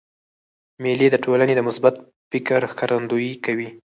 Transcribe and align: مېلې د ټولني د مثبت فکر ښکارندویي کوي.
مېلې 0.81 1.07
د 1.11 1.15
ټولني 1.25 1.53
د 1.55 1.61
مثبت 1.67 1.95
فکر 2.31 2.61
ښکارندویي 2.71 3.33
کوي. 3.45 3.69